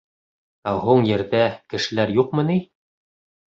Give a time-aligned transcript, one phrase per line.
[0.71, 1.43] Ә һуң Ерҙә
[1.75, 2.59] кешеләр юҡмы ни?